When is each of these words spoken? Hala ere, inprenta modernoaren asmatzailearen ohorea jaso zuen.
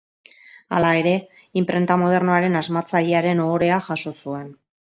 Hala 0.77 0.93
ere, 1.01 1.11
inprenta 1.61 1.99
modernoaren 2.05 2.59
asmatzailearen 2.63 3.45
ohorea 3.47 3.81
jaso 3.91 4.17
zuen. 4.25 4.53